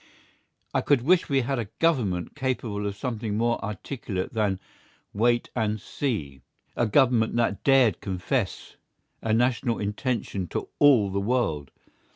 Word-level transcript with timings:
I 0.73 0.81
could 0.81 1.03
wish 1.03 1.29
we 1.29 1.41
had 1.41 1.59
a 1.59 1.65
Government 1.77 2.35
capable 2.35 2.87
of 2.87 2.95
something 2.97 3.37
more 3.37 3.63
articulate 3.63 4.33
than 4.33 4.59
"Wait 5.13 5.51
and 5.55 5.79
see!" 5.79 6.41
a 6.75 6.87
Government 6.87 7.35
that 7.35 7.63
dared 7.63 8.01
confess 8.01 8.77
a 9.21 9.31
national 9.31 9.77
intention 9.77 10.47
to 10.47 10.69
all 10.79 11.11
the 11.11 11.21
world. 11.21 11.69